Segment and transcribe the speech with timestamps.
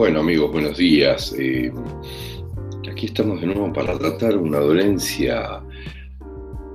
[0.00, 1.34] Bueno amigos, buenos días.
[1.38, 1.70] Eh,
[2.90, 5.62] aquí estamos de nuevo para tratar una dolencia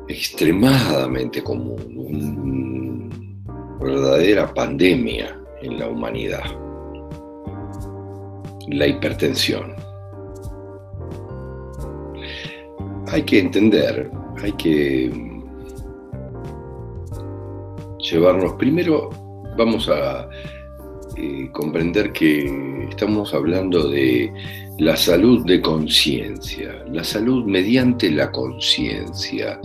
[0.08, 3.10] extremadamente común,
[3.80, 6.44] una verdadera pandemia en la humanidad,
[8.68, 9.74] la hipertensión.
[13.08, 14.12] Hay que entender,
[14.44, 15.12] hay que
[17.98, 19.10] llevarnos, primero
[19.58, 20.30] vamos a
[21.18, 24.32] eh, comprender que estamos hablando de
[24.80, 29.60] la salud de conciencia, la salud mediante la conciencia.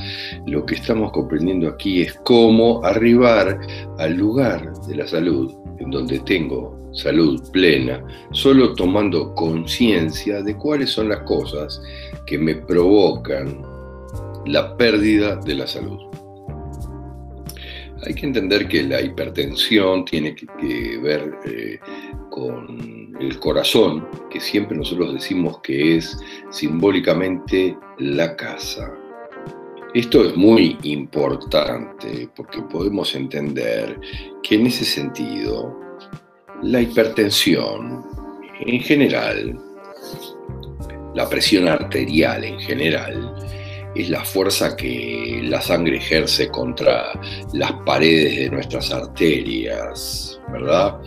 [0.47, 3.61] Lo que estamos comprendiendo aquí es cómo arribar
[3.99, 10.91] al lugar de la salud, en donde tengo salud plena, solo tomando conciencia de cuáles
[10.91, 11.81] son las cosas
[12.27, 13.63] que me provocan
[14.47, 15.99] la pérdida de la salud.
[18.07, 21.79] Hay que entender que la hipertensión tiene que, ver eh,
[22.31, 26.17] con el corazón, que siempre nosotros decimos que es
[26.51, 28.91] simbólicamente la casa.
[29.93, 33.99] Esto es muy importante porque podemos entender
[34.43, 35.77] que en ese sentido
[36.63, 38.05] la hipertensión
[38.61, 39.59] en general,
[41.15, 43.35] la presión arterial en general,
[43.95, 47.13] es la fuerza que la sangre ejerce contra
[47.53, 50.99] las paredes de nuestras arterias, ¿verdad?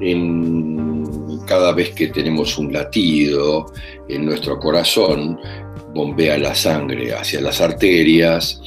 [0.00, 3.72] En, cada vez que tenemos un latido
[4.08, 5.38] en nuestro corazón,
[5.94, 8.60] bombea la sangre hacia las arterias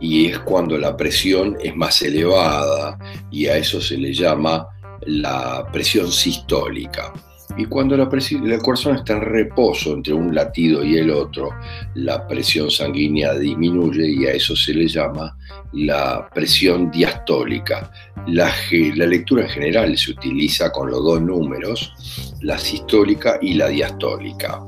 [0.00, 2.98] y es cuando la presión es más elevada
[3.30, 4.68] y a eso se le llama
[5.06, 7.12] la presión sistólica.
[7.56, 11.50] Y cuando la el corazón está en reposo entre un latido y el otro,
[11.94, 15.36] la presión sanguínea disminuye y a eso se le llama
[15.72, 17.90] la presión diastólica.
[18.26, 18.50] La,
[18.94, 21.92] la lectura en general se utiliza con los dos números,
[22.40, 24.60] la sistólica y la diastólica.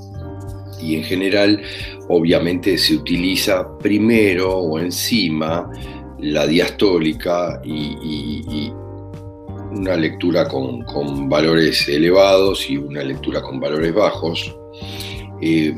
[0.82, 1.62] Y en general,
[2.08, 5.70] obviamente, se utiliza primero o encima
[6.18, 8.70] la diastólica y
[9.74, 10.84] una lectura con,
[11.28, 14.56] valores elevados y una lectura con valores bajos.
[15.40, 15.76] Eh,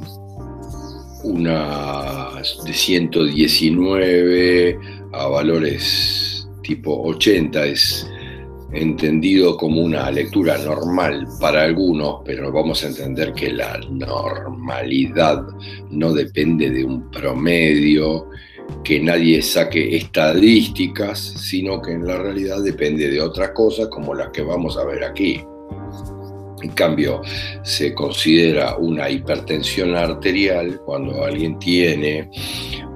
[1.24, 2.28] una
[2.64, 4.78] de 119
[5.12, 8.08] a valores tipo 80 es
[8.72, 15.42] entendido como una lectura normal para algunos, pero vamos a entender que la normalidad
[15.90, 18.26] no depende de un promedio
[18.84, 24.30] que nadie saque estadísticas, sino que en la realidad depende de otras cosas como las
[24.30, 25.42] que vamos a ver aquí.
[26.62, 27.20] En cambio,
[27.62, 32.30] se considera una hipertensión arterial cuando alguien tiene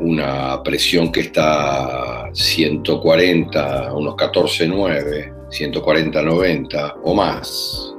[0.01, 7.95] una presión que está 140, unos 14,9, 140, 90 o más,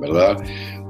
[0.00, 0.38] ¿verdad?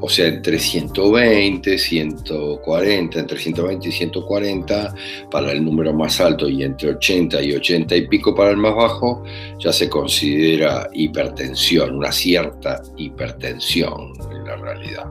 [0.00, 4.94] O sea, entre 120, 140, entre 120 y 140
[5.30, 8.74] para el número más alto y entre 80 y 80 y pico para el más
[8.74, 9.24] bajo,
[9.58, 15.06] ya se considera hipertensión, una cierta hipertensión en la realidad.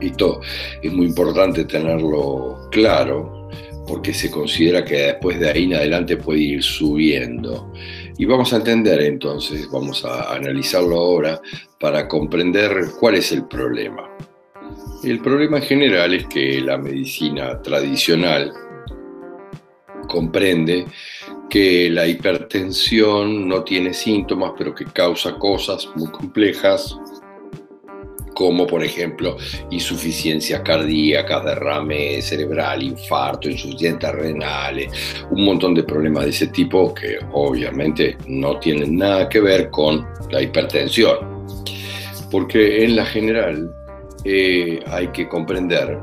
[0.00, 0.40] Esto
[0.82, 3.48] es muy importante tenerlo claro
[3.86, 7.72] porque se considera que después de ahí en adelante puede ir subiendo.
[8.20, 11.40] Y vamos a entender entonces, vamos a analizarlo ahora
[11.78, 12.70] para comprender
[13.00, 14.10] cuál es el problema.
[15.02, 18.52] El problema en general es que la medicina tradicional
[20.06, 20.84] comprende
[21.48, 26.98] que la hipertensión no tiene síntomas, pero que causa cosas muy complejas
[28.40, 29.36] como por ejemplo
[29.68, 34.90] insuficiencia cardíaca, derrame cerebral, infarto, insuficiencia renales,
[35.30, 40.08] un montón de problemas de ese tipo que obviamente no tienen nada que ver con
[40.30, 41.18] la hipertensión.
[42.30, 43.70] Porque en la general
[44.24, 45.98] eh, hay que comprender,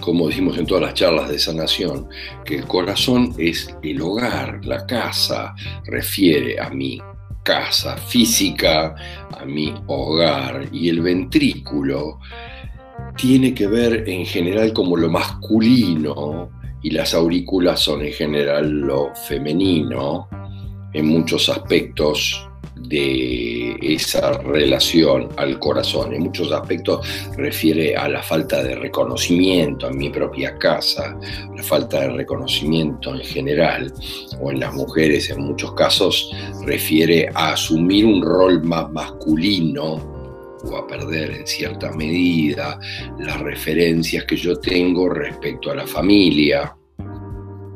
[0.00, 2.10] como dijimos en todas las charlas de sanación,
[2.44, 5.54] que el corazón es el hogar, la casa,
[5.86, 7.00] refiere a mí
[7.44, 8.96] casa física,
[9.38, 12.18] a mi hogar y el ventrículo
[13.16, 16.50] tiene que ver en general como lo masculino
[16.82, 20.28] y las aurículas son en general lo femenino
[20.92, 26.14] en muchos aspectos de esa relación al corazón.
[26.14, 27.06] En muchos aspectos
[27.36, 31.16] refiere a la falta de reconocimiento en mi propia casa,
[31.54, 33.92] la falta de reconocimiento en general,
[34.40, 36.30] o en las mujeres en muchos casos
[36.64, 40.14] refiere a asumir un rol más masculino
[40.66, 42.78] o a perder en cierta medida
[43.18, 46.74] las referencias que yo tengo respecto a la familia,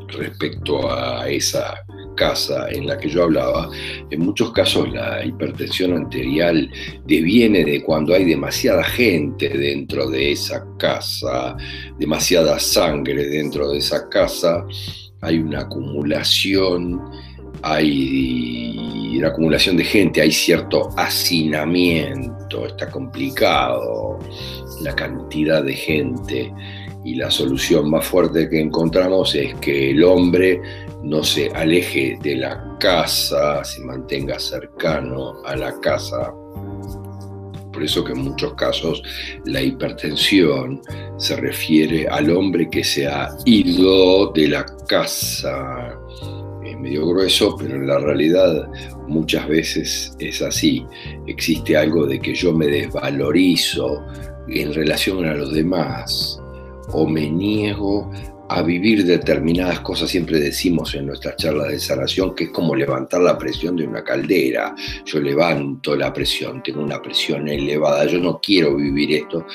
[0.09, 1.75] respecto a esa
[2.19, 3.71] casa en la que yo hablaba,
[4.11, 6.69] en muchos casos la hipertensión arterial
[7.07, 11.57] deviene de cuando hay demasiada gente dentro de esa casa,
[11.99, 14.67] demasiada sangre dentro de esa casa,
[15.21, 17.01] hay una acumulación,
[17.63, 24.19] hay una acumulación de gente, hay cierto hacinamiento, está complicado
[24.83, 26.53] la cantidad de gente
[27.05, 30.61] y la solución más fuerte que encontramos es que el hombre
[31.03, 36.33] no se aleje de la casa, se mantenga cercano a la casa.
[37.73, 39.03] Por eso que en muchos casos
[39.45, 40.81] la hipertensión
[41.17, 45.97] se refiere al hombre que se ha ido de la casa.
[46.65, 48.69] Es medio grueso, pero en la realidad
[49.07, 50.85] muchas veces es así.
[51.27, 54.05] Existe algo de que yo me desvalorizo
[54.49, 56.41] en relación a los demás
[56.93, 58.11] o me niego
[58.51, 63.21] a vivir determinadas cosas, siempre decimos en nuestras charlas de sanación que es como levantar
[63.21, 64.75] la presión de una caldera.
[65.05, 69.47] Yo levanto la presión, tengo una presión elevada, yo no quiero vivir esto,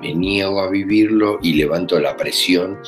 [0.00, 2.78] me niego a vivirlo y levanto la presión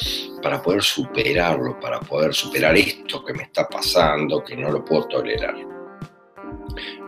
[0.43, 5.07] para poder superarlo, para poder superar esto que me está pasando, que no lo puedo
[5.07, 5.55] tolerar.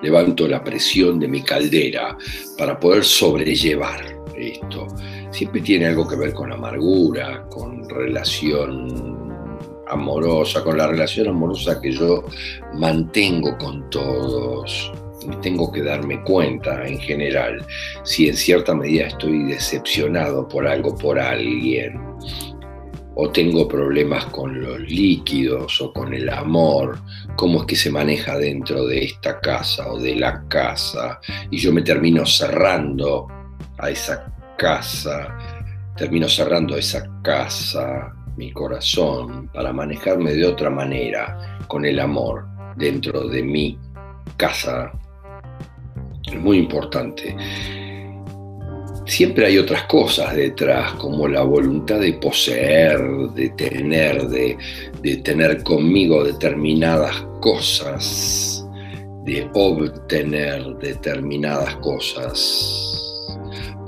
[0.03, 2.17] Levanto la presión de mi caldera
[2.57, 4.87] para poder sobrellevar esto
[5.31, 9.33] siempre tiene algo que ver con amargura, con relación
[9.89, 12.25] amorosa, con la relación amorosa que yo
[12.75, 14.93] mantengo con todos.
[15.41, 17.65] Tengo que darme cuenta en general
[18.03, 21.99] si en cierta medida estoy decepcionado por algo, por alguien,
[23.17, 26.99] o tengo problemas con los líquidos o con el amor,
[27.37, 31.21] cómo es que se maneja dentro de esta casa o de la casa,
[31.51, 33.29] y yo me termino cerrando
[33.79, 35.37] a esa casa,
[35.97, 42.47] termino cerrando esa casa, mi corazón, para manejarme de otra manera, con el amor
[42.77, 43.79] dentro de mi
[44.37, 44.93] casa.
[46.27, 47.37] Es muy importante.
[49.07, 53.01] Siempre hay otras cosas detrás, como la voluntad de poseer,
[53.35, 54.57] de tener, de,
[55.03, 58.67] de tener conmigo determinadas cosas,
[59.25, 62.94] de obtener determinadas cosas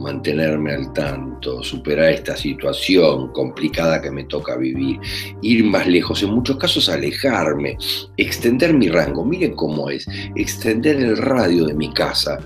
[0.07, 5.01] mantenerme al tanto, superar esta situación complicada que me toca vivir,
[5.43, 7.77] ir más lejos, en muchos casos alejarme,
[8.17, 9.25] extender mi rango.
[9.25, 10.07] Miren cómo es,
[10.37, 12.39] extender el radio de mi casa.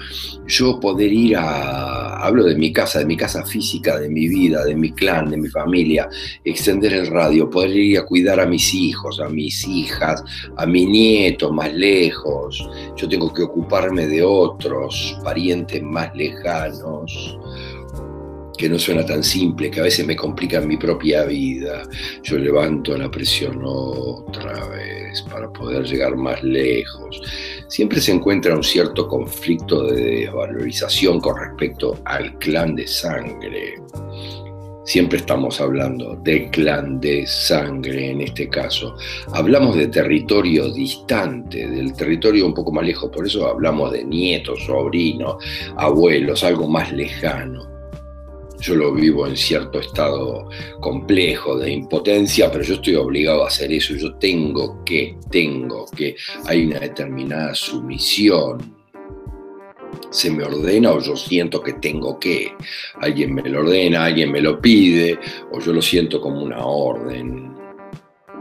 [0.47, 4.65] Yo poder ir a, hablo de mi casa, de mi casa física, de mi vida,
[4.65, 6.09] de mi clan, de mi familia,
[6.45, 10.25] extender el radio, poder ir a cuidar a mis hijos, a mis hijas,
[10.57, 12.67] a mi nieto más lejos.
[12.97, 17.39] Yo tengo que ocuparme de otros parientes más lejanos
[18.61, 21.83] que no suena tan simple, que a veces me complica mi propia vida.
[22.23, 27.23] Yo levanto la presión otra vez para poder llegar más lejos.
[27.69, 33.77] Siempre se encuentra un cierto conflicto de desvalorización con respecto al clan de sangre.
[34.85, 38.95] Siempre estamos hablando del clan de sangre en este caso.
[39.33, 44.67] Hablamos de territorio distante, del territorio un poco más lejos, por eso hablamos de nietos,
[44.67, 45.43] sobrinos,
[45.79, 47.70] abuelos, algo más lejano
[48.61, 50.49] yo lo vivo en cierto estado
[50.81, 56.17] complejo de impotencia, pero yo estoy obligado a hacer eso, yo tengo que, tengo que,
[56.47, 58.79] hay una determinada sumisión.
[60.11, 62.53] Se me ordena o yo siento que tengo que.
[63.01, 65.19] Alguien me lo ordena, alguien me lo pide,
[65.53, 67.55] o yo lo siento como una orden.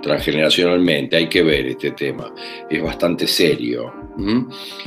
[0.02, 2.34] Transgeneracionalmente hay que ver este tema,
[2.70, 3.99] es bastante serio.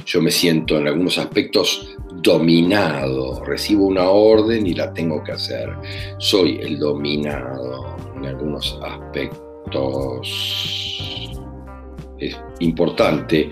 [0.04, 5.70] Yo me siento en algunos aspectos dominado, recibo una orden y la tengo que hacer.
[6.18, 10.28] Soy el dominado en algunos aspectos.
[12.18, 13.50] Es importante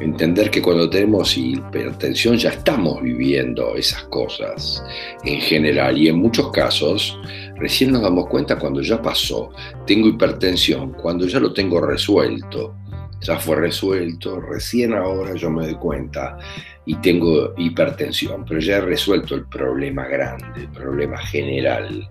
[0.00, 4.84] entender que cuando tenemos hipertensión ya estamos viviendo esas cosas
[5.24, 5.98] en general.
[5.98, 7.18] Y en muchos casos
[7.56, 9.50] recién nos damos cuenta cuando ya pasó,
[9.86, 12.76] tengo hipertensión, cuando ya lo tengo resuelto
[13.24, 16.38] ya fue resuelto, recién ahora yo me doy cuenta
[16.84, 22.06] y tengo hipertensión, pero ya he resuelto el problema grande, el problema general.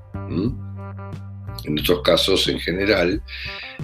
[1.65, 3.21] En otros casos, en general,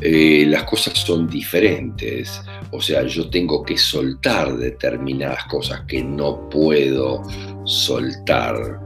[0.01, 2.41] eh, las cosas son diferentes.
[2.71, 7.21] O sea, yo tengo que soltar determinadas cosas que no puedo
[7.65, 8.79] soltar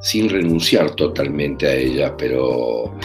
[0.00, 2.98] sin renunciar totalmente a ellas, pero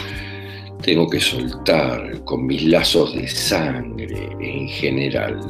[0.82, 5.40] tengo que soltar con mis lazos de sangre en general.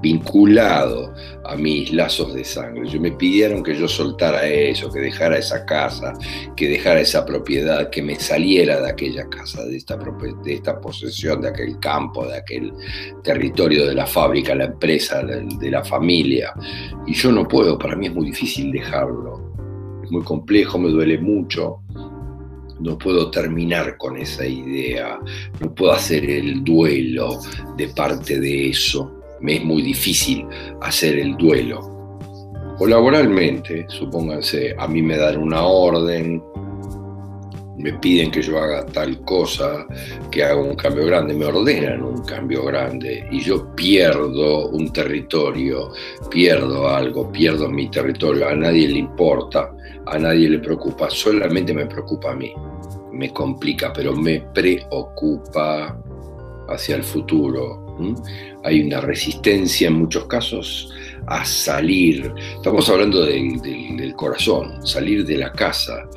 [0.00, 1.12] vinculado
[1.44, 2.88] a mis lazos de sangre.
[2.88, 6.12] Yo me pidieron que yo soltara eso, que dejara esa casa,
[6.54, 11.40] que dejara esa propiedad, que me saliera de aquella casa, de esta, de esta posesión,
[11.40, 12.72] de aquel campo, de aquel
[13.24, 16.54] territorio de la fábrica, la empresa, de la familia.
[17.04, 19.52] Y yo no puedo, para mí es muy difícil dejarlo.
[20.04, 21.80] Es muy complejo, me duele mucho
[22.80, 25.18] no puedo terminar con esa idea,
[25.60, 27.40] no puedo hacer el duelo
[27.76, 30.46] de parte de eso me es muy difícil
[30.80, 31.80] hacer el duelo.
[32.80, 36.42] O laboralmente, supónganse, a mí me dan una orden,
[37.78, 39.86] me piden que yo haga tal cosa,
[40.30, 45.92] que haga un cambio grande, me ordenan un cambio grande y yo pierdo un territorio,
[46.30, 49.72] pierdo algo, pierdo mi territorio, a nadie le importa,
[50.06, 52.52] a nadie le preocupa, solamente me preocupa a mí,
[53.12, 55.96] me complica, pero me preocupa
[56.68, 57.88] hacia el futuro,
[58.64, 60.92] hay una resistencia en muchos casos
[61.26, 62.32] a salir.
[62.56, 66.08] Estamos hablando del, corazón, salir de la casa,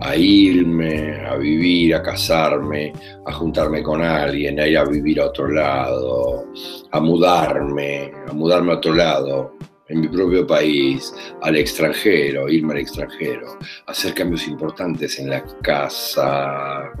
[0.00, 2.92] a irme, a vivir, a casarme,
[3.24, 6.52] a juntarme con alguien, a ir a vivir a otro lado,
[6.90, 9.56] a mudarme, a mudarme a otro lado,
[9.88, 16.92] en mi propio país, al extranjero, irme al extranjero, hacer cambios importantes en la casa,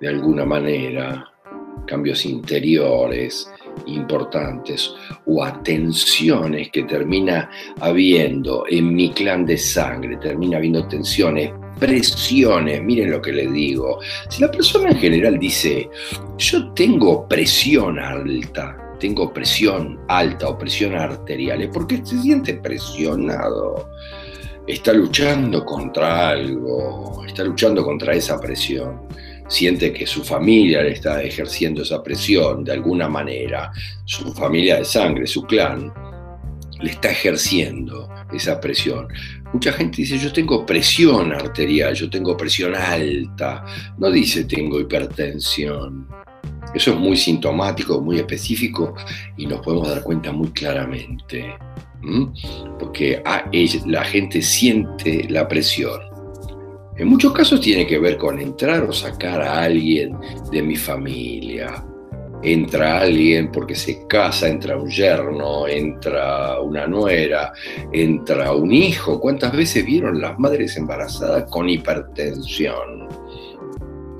[0.00, 1.32] de alguna manera,
[1.86, 3.50] cambios interiores
[3.86, 4.94] importantes
[5.26, 7.50] o atenciones que termina
[7.80, 14.00] habiendo en mi clan de sangre, termina habiendo tensiones, presiones, miren lo que les digo.
[14.28, 15.88] Si la persona en general dice,
[16.38, 23.90] yo tengo presión alta, tengo presión alta o presión arterial, es porque se siente presionado.
[24.66, 29.02] Está luchando contra algo, está luchando contra esa presión
[29.48, 33.70] siente que su familia le está ejerciendo esa presión de alguna manera,
[34.04, 35.92] su familia de sangre, su clan,
[36.80, 39.08] le está ejerciendo esa presión.
[39.52, 43.64] Mucha gente dice, yo tengo presión arterial, yo tengo presión alta,
[43.98, 46.08] no dice tengo hipertensión.
[46.74, 48.94] Eso es muy sintomático, muy específico
[49.36, 51.54] y nos podemos dar cuenta muy claramente,
[52.80, 53.22] porque
[53.86, 56.13] la gente siente la presión
[56.96, 60.16] en muchos casos tiene que ver con entrar o sacar a alguien
[60.50, 61.84] de mi familia.
[62.42, 67.52] Entra alguien porque se casa, entra un yerno, entra una nuera,
[67.90, 69.18] entra un hijo.
[69.18, 73.08] ¿Cuántas veces vieron las madres embarazadas con hipertensión?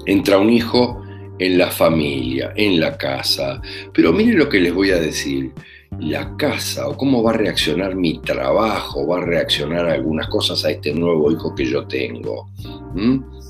[0.07, 1.02] Entra un hijo
[1.38, 3.61] en la familia, en la casa.
[3.93, 5.52] Pero miren lo que les voy a decir
[6.00, 10.70] la casa o cómo va a reaccionar mi trabajo, va a reaccionar algunas cosas a
[10.70, 12.50] este nuevo hijo que yo tengo.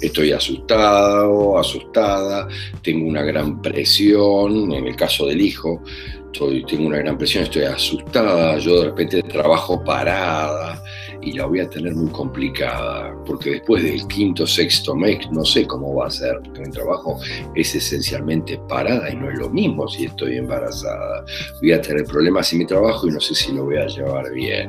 [0.00, 2.48] Estoy asustado, asustada,
[2.82, 5.82] tengo una gran presión, en el caso del hijo,
[6.26, 10.82] estoy, tengo una gran presión, estoy asustada, yo de repente trabajo parada,
[11.25, 15.66] y la voy a tener muy complicada, porque después del quinto, sexto mes no sé
[15.66, 17.19] cómo va a ser, porque mi trabajo
[17.54, 21.25] es esencialmente parada y no es lo mismo si estoy embarazada.
[21.61, 24.33] Voy a tener problemas en mi trabajo y no sé si lo voy a llevar
[24.33, 24.69] bien.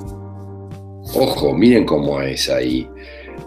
[1.14, 2.90] Ojo, miren cómo es ahí.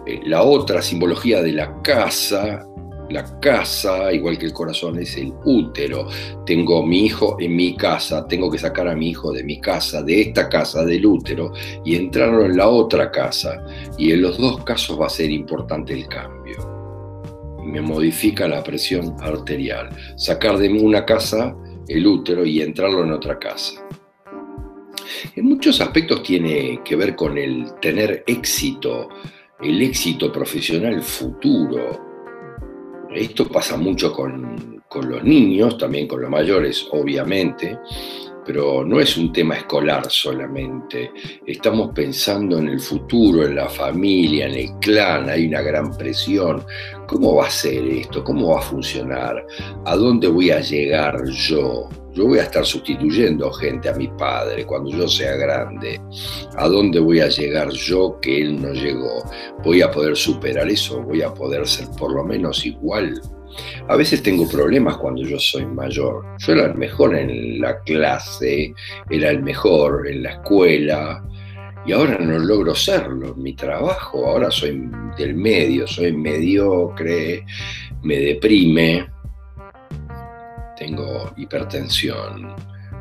[0.06, 2.64] Eh, la otra simbología de la casa
[3.10, 6.08] la casa, igual que el corazón, es el útero.
[6.44, 10.02] Tengo mi hijo en mi casa, tengo que sacar a mi hijo de mi casa,
[10.02, 11.52] de esta casa, del útero,
[11.84, 13.64] y entrarlo en la otra casa.
[13.96, 16.56] Y en los dos casos va a ser importante el cambio.
[17.64, 19.90] Me modifica la presión arterial.
[20.16, 21.54] Sacar de una casa
[21.86, 23.82] el útero y entrarlo en otra casa.
[25.34, 29.08] En muchos aspectos tiene que ver con el tener éxito,
[29.60, 32.08] el éxito profesional futuro,
[33.14, 37.78] esto pasa mucho con, los niños, también con los mayores, obviamente,
[38.44, 41.12] pero no es un tema escolar solamente.
[41.46, 46.64] Estamos pensando en el futuro, en la familia, en el clan, hay una gran presión.
[47.06, 48.24] ¿Cómo va a ser esto?
[48.24, 49.46] ¿Cómo va a funcionar?
[49.84, 51.88] ¿A dónde voy a llegar yo?
[52.18, 56.00] Yo voy a estar sustituyendo gente a mi padre cuando yo sea grande.
[56.56, 59.22] ¿A dónde voy a llegar yo que él no llegó?
[59.62, 61.00] ¿Voy a poder superar eso?
[61.00, 63.22] ¿Voy a poder ser por lo menos igual?
[63.86, 66.24] A veces tengo problemas cuando yo soy mayor.
[66.38, 68.74] Yo era el mejor en la clase,
[69.08, 71.24] era el mejor en la escuela,
[71.86, 74.26] y ahora no logro serlo en mi trabajo.
[74.26, 77.44] Ahora soy del medio, soy mediocre,
[78.02, 79.06] me deprime
[80.78, 82.54] tengo hipertensión,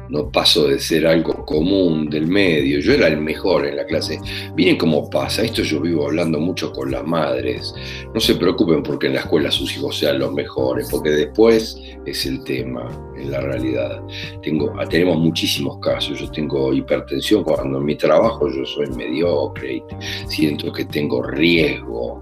[0.10, 4.19] no paso de ser algo común del medio, yo era el mejor en la clase.
[4.55, 7.74] Miren cómo pasa, esto yo vivo hablando mucho con las madres,
[8.13, 12.25] no se preocupen porque en la escuela sus hijos sean los mejores, porque después es
[12.25, 14.01] el tema, en la realidad.
[14.41, 19.84] Tengo, tenemos muchísimos casos, yo tengo hipertensión cuando en mi trabajo yo soy mediocre y
[20.27, 22.22] siento que tengo riesgo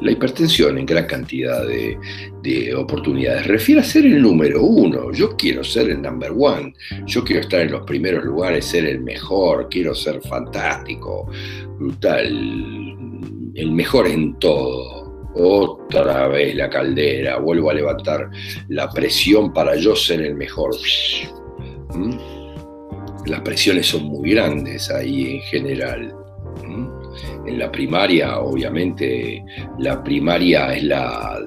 [0.00, 5.12] la hipertensión en gran cantidad de, oportunidades refiere a ser el número uno.
[5.12, 6.74] Yo quiero ser el number one.
[7.06, 9.68] Yo quiero estar en los primeros lugares, ser el mejor.
[9.70, 11.30] Quiero ser fantástico,
[11.78, 12.26] brutal,
[13.54, 15.30] el mejor en todo.
[15.34, 17.38] Otra vez la caldera.
[17.38, 18.30] Vuelvo a levantar
[18.68, 20.74] la presión para yo ser el mejor.
[23.26, 26.14] Las presiones son muy grandes ahí en general
[27.46, 29.44] en la primaria, obviamente,
[29.78, 31.38] la primaria es la,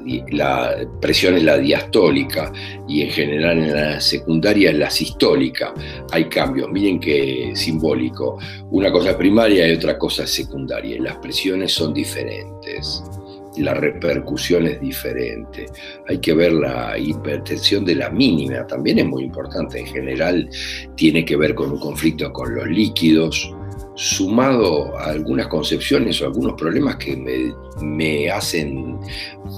[1.01, 2.51] presión es la diastólica
[2.87, 5.73] y en general en la secundaria es la sistólica.
[6.11, 8.37] Hay cambios, miren qué simbólico.
[8.71, 11.01] Una cosa es primaria y otra cosa es secundaria.
[11.01, 13.03] Las presiones son diferentes
[13.57, 15.67] la repercusión es diferente.
[16.07, 19.79] Hay que ver la hipertensión de la mínima, también es muy importante.
[19.79, 20.49] En general
[20.95, 23.53] tiene que ver con un conflicto con los líquidos,
[23.95, 28.99] sumado a algunas concepciones o algunos problemas que me, hacen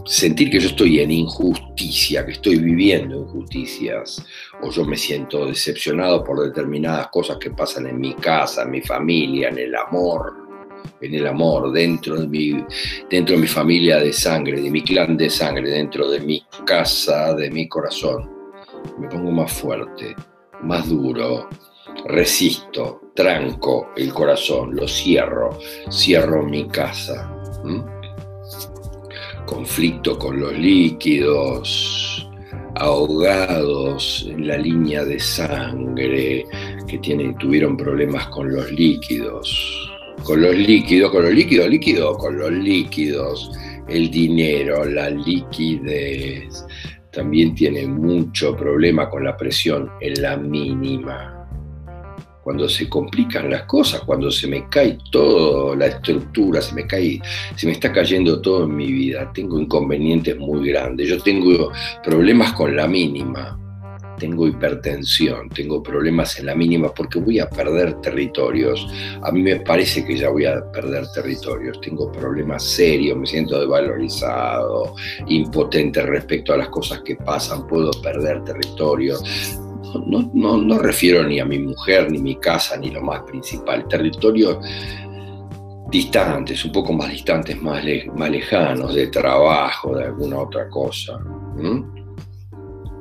[0.06, 4.26] sentir que yo estoy en injusticia, que estoy viviendo injusticias,
[4.62, 8.82] o yo me siento decepcionado por determinadas cosas que pasan en mi casa, en mi
[8.82, 10.34] familia, en el amor,
[11.02, 12.64] en el amor, dentro de mi,
[13.10, 17.34] dentro de mi familia de sangre, de mi clan de sangre, dentro de mi casa,
[17.34, 18.30] de mi corazón.
[19.00, 20.16] Me pongo más fuerte,
[20.62, 21.50] más duro,
[22.06, 25.58] resisto, tranco el corazón, lo cierro,
[25.90, 27.32] cierro mi casa.
[29.46, 32.28] Conflicto con los líquidos,
[32.76, 36.46] ahogados en la línea de sangre,
[36.88, 39.92] que tienen, tuvieron problemas con los líquidos.
[40.24, 43.52] Con los líquidos, con los líquidos, líquidos, con los líquidos,
[43.88, 46.66] el dinero, la liquidez.
[47.12, 51.35] También tienen mucho problema con la presión en la mínima
[52.46, 57.20] cuando se complican las cosas, cuando se me cae toda la estructura, se me cae,
[57.56, 61.72] se me está cayendo todo en mi vida, tengo inconvenientes muy grandes, yo tengo
[62.04, 63.60] problemas con la mínima,
[64.20, 68.88] tengo hipertensión, tengo problemas en la mínima porque voy a perder territorios.
[69.24, 73.60] A mí me parece que ya voy a perder territorios, tengo problemas serios, me siento
[73.60, 74.94] devalorizado,
[75.26, 79.24] impotente respecto a las cosas que pasan, puedo perder territorios
[80.00, 83.88] no, no, no refiero ni a mi mujer, ni mi casa, ni lo más principal,
[83.88, 84.58] territorios
[85.90, 87.84] distantes, un poco más distantes, más,
[88.16, 91.20] más lejanos, de trabajo, de alguna otra cosa.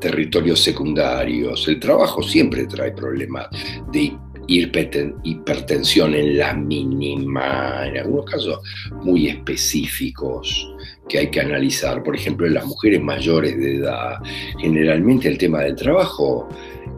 [0.01, 1.67] Territorios secundarios.
[1.67, 3.49] El trabajo siempre trae problemas
[3.91, 8.61] de hipertensión en la mínima, en algunos casos
[9.03, 10.71] muy específicos
[11.09, 12.03] que hay que analizar.
[12.03, 14.19] Por ejemplo, en las mujeres mayores de edad,
[14.61, 16.49] generalmente el tema del trabajo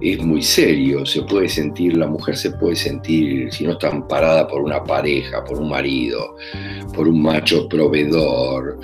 [0.01, 4.47] es muy serio, se puede sentir, la mujer se puede sentir, si no está amparada
[4.47, 6.37] por una pareja, por un marido,
[6.95, 8.79] por un macho proveedor,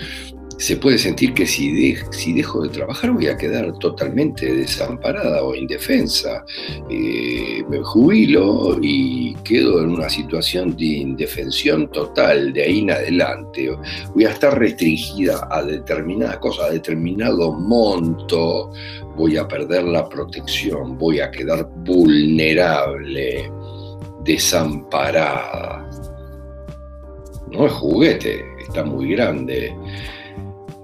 [0.62, 6.44] se puede sentir que si, dejo de trabajar voy a quedar totalmente desamparada o indefensa.
[6.88, 13.76] Eh, me jubilo y quedo en una situación de indefensión total de ahí en adelante.
[14.14, 18.70] Voy a estar restringida a determinada cosa, a determinado monto,
[19.16, 23.50] voy a perder la protección, voy a quedar vulnerable,
[24.22, 25.90] desamparada.
[27.50, 29.74] No es juguete, está muy grande.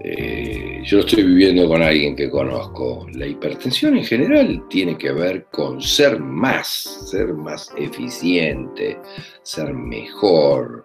[0.01, 3.07] Eh, yo estoy viviendo con alguien que conozco.
[3.15, 8.99] La hipertensión en general tiene que ver con ser más, ser más eficiente,
[9.43, 10.85] ser mejor.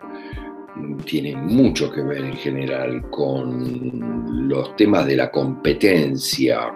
[1.05, 6.73] Tiene mucho que ver en general con los temas de la competencia,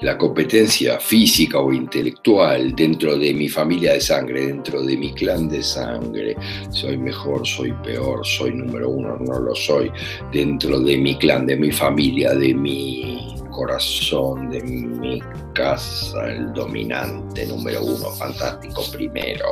[0.00, 5.48] la competencia física o intelectual dentro de mi familia de sangre, dentro de mi clan
[5.48, 6.36] de sangre,
[6.70, 9.90] soy mejor, soy peor, soy número uno, no lo soy,
[10.32, 15.20] dentro de mi clan, de mi familia, de mi corazón, de mi
[15.52, 19.44] casa, el dominante número uno, fantástico primero.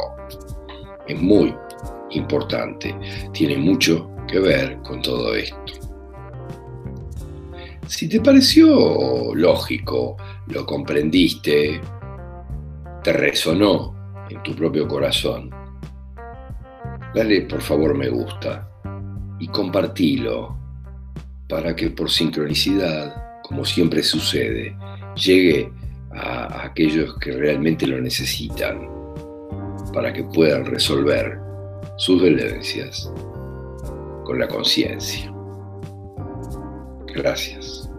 [1.06, 1.54] Es muy
[2.10, 2.94] importante,
[3.32, 5.79] tiene mucho que ver con todo esto.
[7.90, 11.80] Si te pareció lógico, lo comprendiste,
[13.02, 13.96] te resonó
[14.30, 15.50] en tu propio corazón,
[17.12, 18.70] dale por favor me gusta
[19.40, 20.56] y compartilo
[21.48, 24.76] para que por sincronicidad, como siempre sucede,
[25.16, 25.72] llegue
[26.12, 28.88] a aquellos que realmente lo necesitan
[29.92, 31.40] para que puedan resolver
[31.96, 33.12] sus dolencias
[34.24, 35.39] con la conciencia.
[37.14, 37.89] Gracias.